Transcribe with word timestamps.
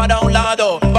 para 0.00 0.18
un 0.20 0.32
lado. 0.32 0.89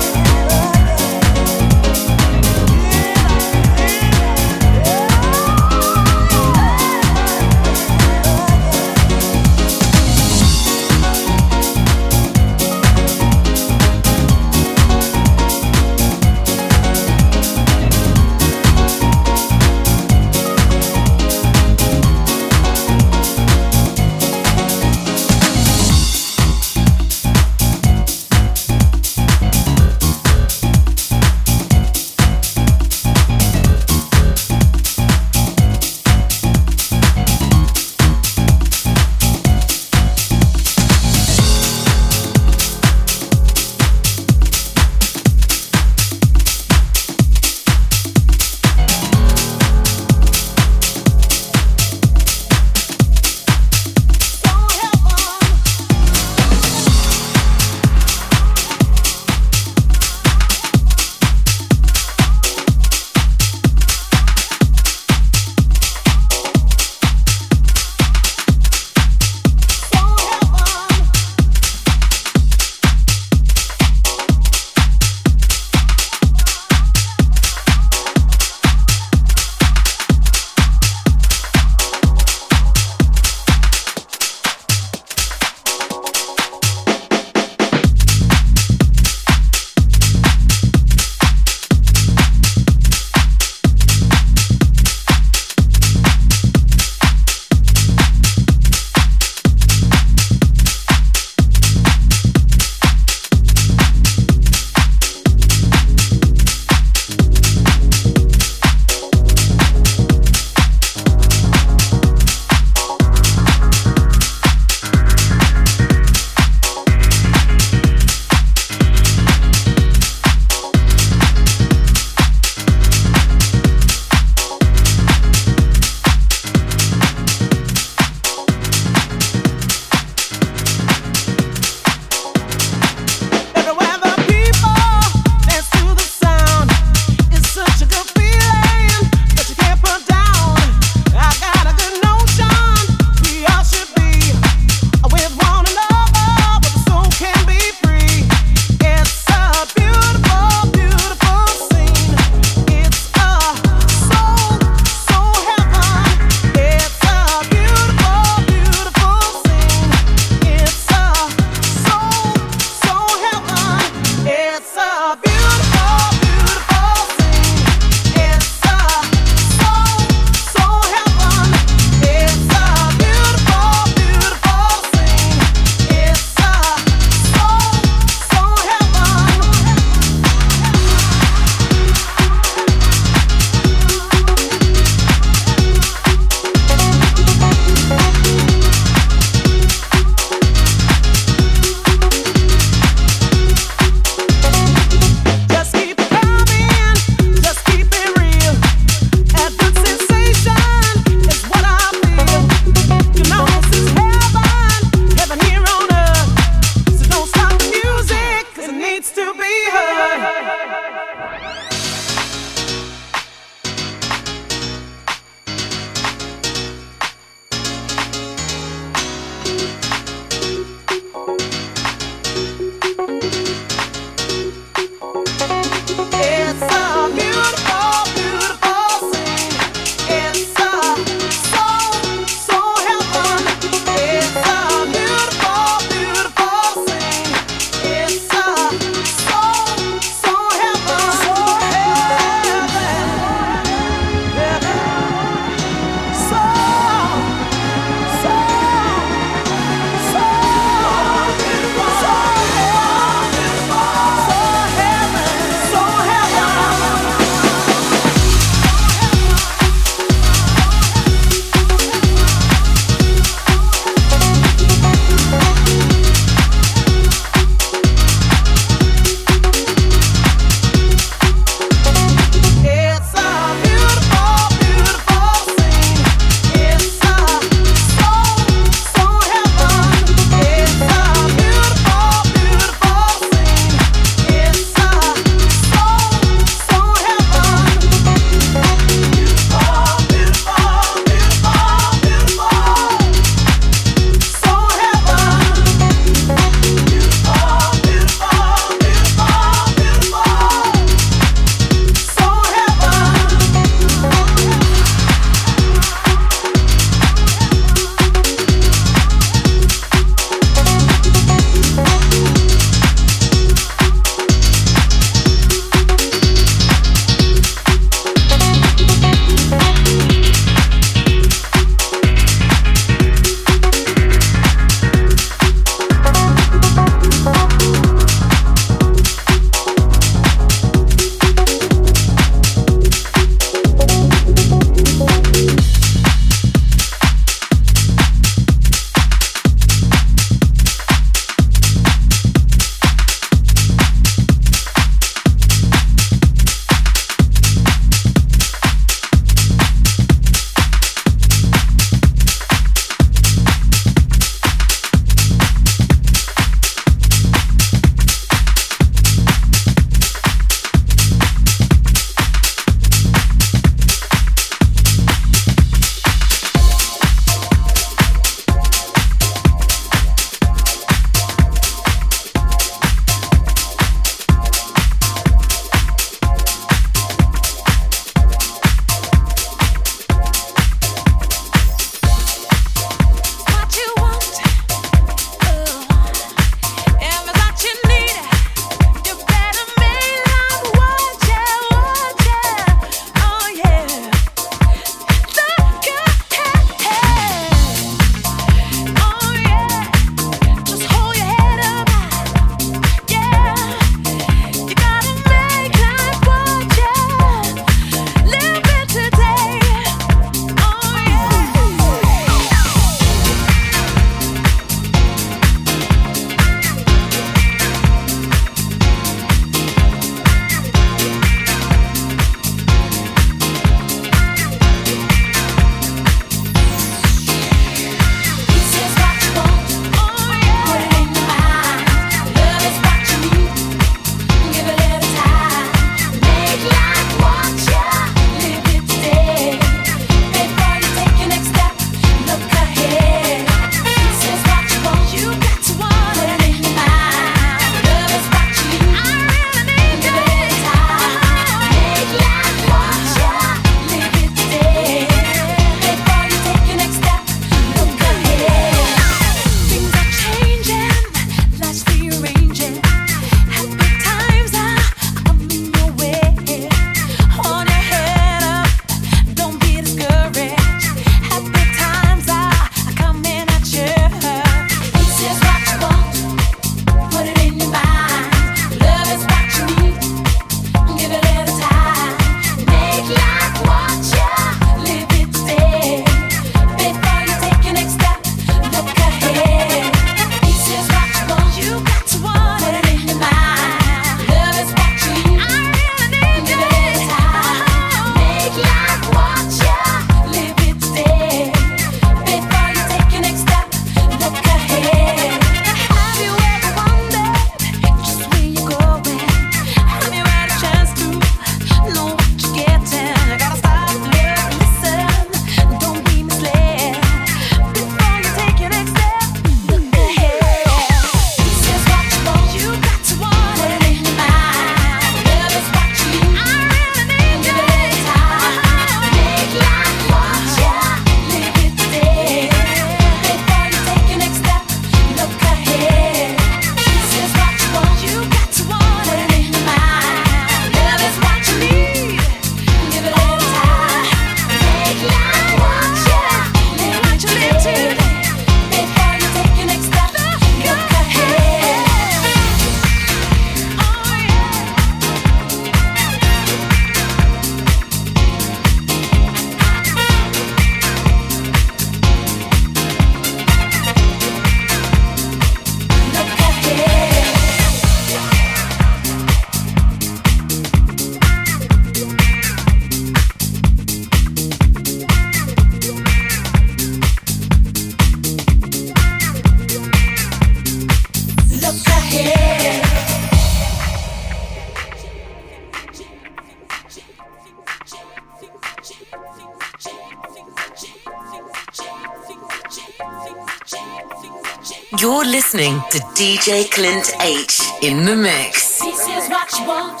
You're 594.98 595.24
listening 595.24 595.80
to 595.90 595.98
DJ 596.12 596.70
Clint 596.70 597.14
H 597.22 597.60
in 597.82 598.04
the 598.04 598.16
mix. 598.16 598.80
This 598.80 599.00
is 599.08 599.28
what 599.30 599.48
you 599.58 599.66
want. 599.66 600.00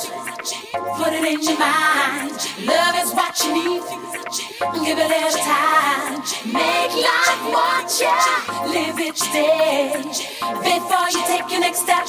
Put 0.96 1.12
it 1.12 1.24
in 1.24 1.40
your 1.40 1.58
mind. 1.58 2.36
Love 2.66 2.94
is 3.00 3.12
what 3.14 3.34
you 3.44 3.54
need. 3.54 3.82
Give 4.84 4.98
it 4.98 5.10
every 5.10 5.40
time. 5.40 6.20
Make 6.52 6.92
life 7.00 7.42
what 7.48 7.88
you 8.00 8.12
live 8.72 8.98
each 9.00 9.22
day. 9.32 9.92
Before 9.96 11.08
you 11.14 11.22
take 11.26 11.50
your 11.50 11.60
next 11.60 11.80
step, 11.80 12.06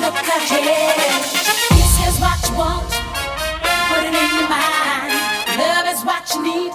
look 0.00 0.14
ahead. 0.14 0.96
This 1.70 1.94
is 2.08 2.20
what 2.20 2.38
you 2.48 2.56
want. 2.56 2.90
Put 3.88 4.02
it 4.02 4.14
in 4.14 4.30
your 4.34 4.48
mind. 4.48 5.14
Love 5.58 5.86
is 5.94 6.04
what 6.04 6.26
you 6.34 6.42
need. 6.42 6.72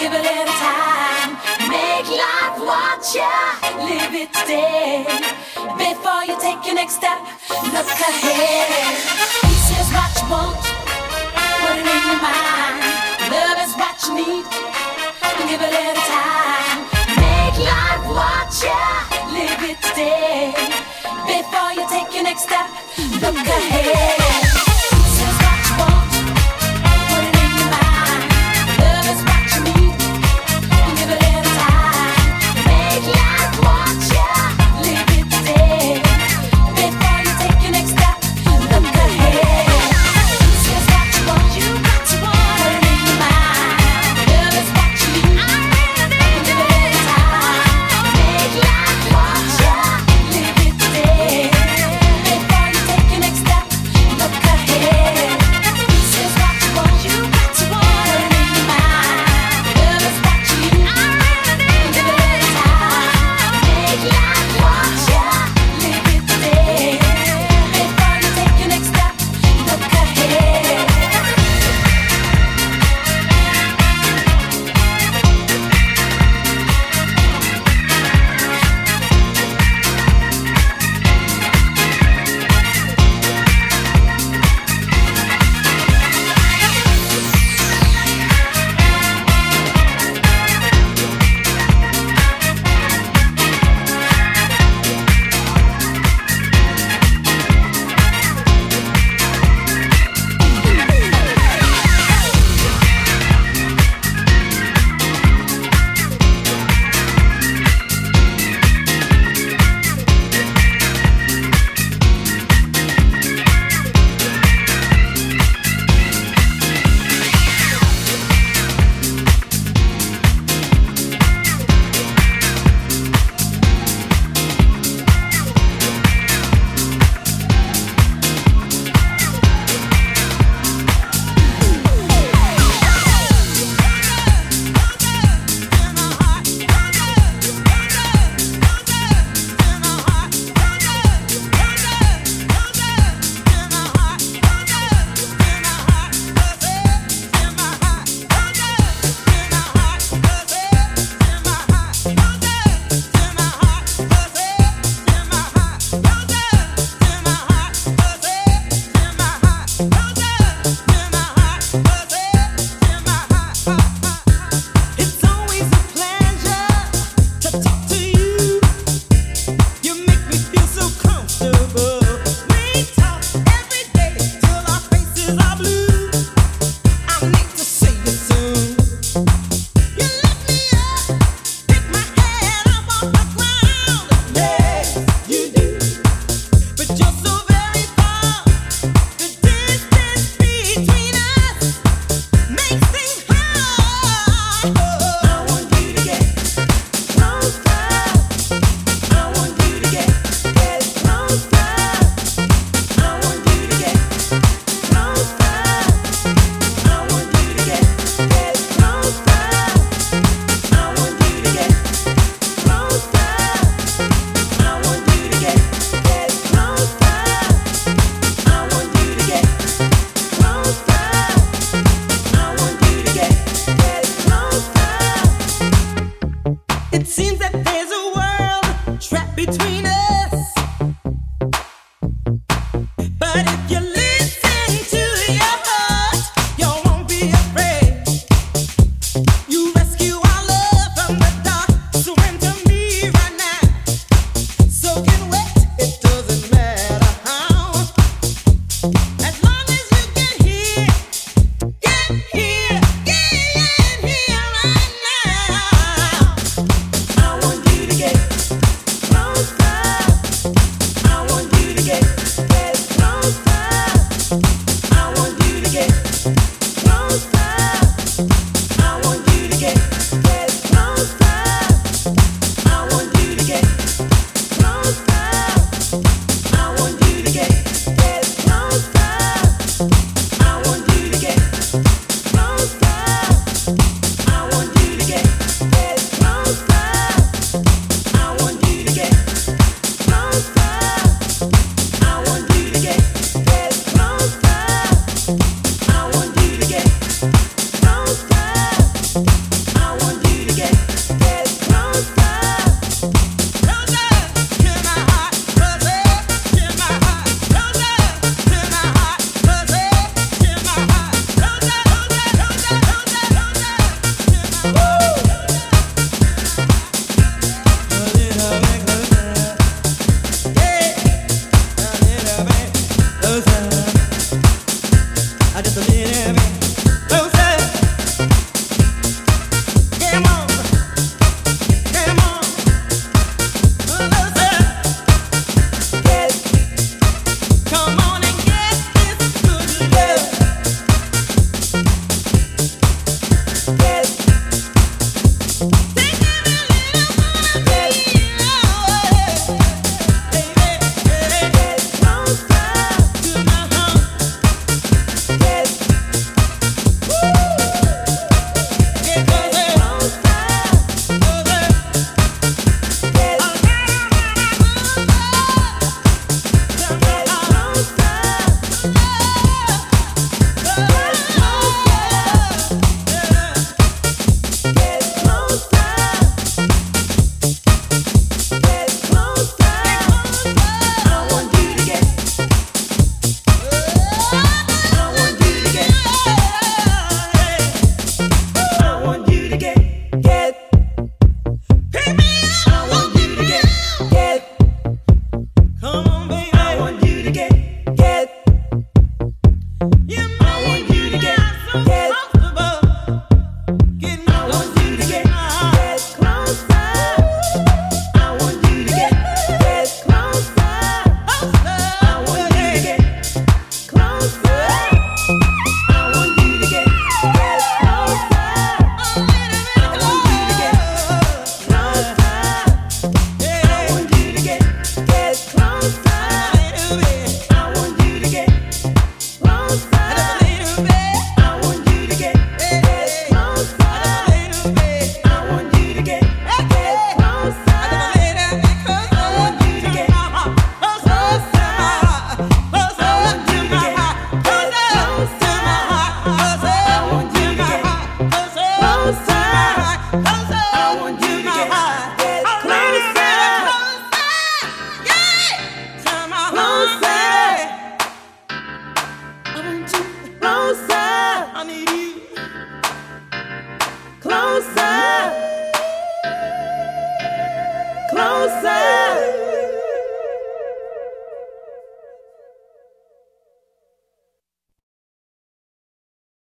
Give 0.00 0.12
it 0.12 0.26
every 0.26 0.54
time. 0.58 1.23
Make 1.94 2.10
life 2.10 2.58
watch 2.58 3.14
ya. 3.14 3.54
Live 3.86 4.14
it 4.18 4.32
today. 4.34 5.06
Before 5.78 6.24
you 6.26 6.34
take 6.40 6.66
your 6.66 6.74
next 6.74 6.94
step, 6.94 7.22
look 7.70 7.86
ahead. 7.86 8.66
He 9.46 9.54
says 9.54 9.88
what 9.94 10.10
you 10.18 10.26
want, 10.26 10.58
put 10.58 11.78
it 11.78 11.86
in 11.86 12.02
your 12.10 12.18
mind. 12.18 12.82
Love 13.30 13.62
is 13.62 13.74
what 13.78 13.94
you 14.08 14.14
need, 14.26 14.44
give 15.46 15.62
it 15.62 15.70
every 15.70 16.02
time. 16.10 16.78
Make 17.14 17.62
life 17.62 18.04
watch 18.10 18.66
ya. 18.66 18.82
Live 19.30 19.62
it 19.62 19.78
today. 19.86 20.50
Before 21.30 21.70
you 21.78 21.86
take 21.94 22.12
your 22.12 22.24
next 22.24 22.42
step, 22.42 22.66
look 23.22 23.36
ahead. 23.38 24.73